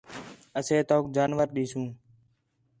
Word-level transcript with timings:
اَسے 0.59 0.77
تؤک 0.89 1.05
جانور 1.15 1.47
ݙیسوں 1.55 1.87